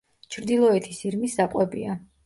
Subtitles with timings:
[0.35, 1.99] ჩრდილოეთის ირმის საკვებია.